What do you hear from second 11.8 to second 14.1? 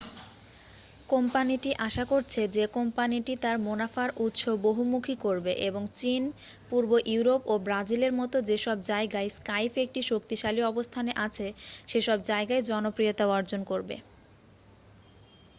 সেসব জায়গায় জনপ্রিয়তা অর্জন করবে।